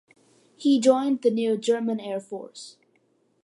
He 0.55 0.79
joined 0.79 1.21
the 1.21 1.29
new 1.29 1.57
German 1.59 1.99
Air 1.99 2.19
Force. 2.19 2.77